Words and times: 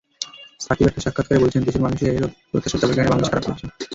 সাকিব 0.61 0.85
একটা 0.87 1.01
সাক্ষাৎকারে 1.01 1.41
বলেছেন, 1.41 1.61
দেশের 1.63 1.83
মানুষের 1.85 2.13
প্রত্যাশার 2.49 2.79
চাপের 2.81 2.95
কারণে 2.95 3.11
বাংলাদেশ 3.11 3.29
খারাপ 3.31 3.45
করেছে। 3.47 3.65